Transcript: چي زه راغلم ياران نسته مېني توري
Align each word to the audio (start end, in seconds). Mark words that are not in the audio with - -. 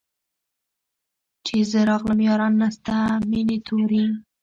چي 1.45 1.57
زه 1.71 1.79
راغلم 1.89 2.19
ياران 2.27 2.53
نسته 2.61 2.93
مېني 3.29 3.57
توري 3.67 4.03